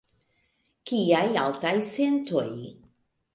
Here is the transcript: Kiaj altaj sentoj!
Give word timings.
Kiaj 0.91 1.19
altaj 1.43 1.75
sentoj! 1.91 2.47